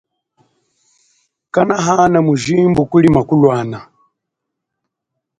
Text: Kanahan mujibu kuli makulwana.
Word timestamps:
Kanahan 1.53 2.13
mujibu 2.25 2.81
kuli 2.91 3.07
makulwana. 3.15 3.79